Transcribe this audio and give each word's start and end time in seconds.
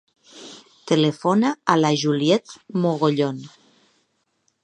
Telefona 0.91 1.51
a 1.75 1.75
la 1.81 1.91
Juliet 2.05 2.55
Mogollon. 2.87 3.41